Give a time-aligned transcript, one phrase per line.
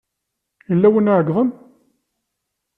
[0.69, 1.49] Yella win i iɛeyyḍen.